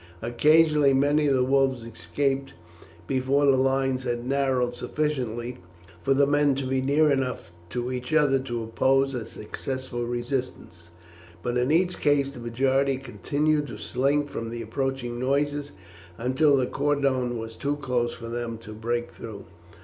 [0.23, 2.53] Occasionally many of the wolves escaped
[3.05, 5.59] before the lines had narrowed sufficiently
[6.01, 10.89] for the men to be near enough to each other to oppose a successful resistance,
[11.43, 15.71] but in each case the majority continued to slink from the approaching noises
[16.17, 19.45] until the cordon was too close for them to break through.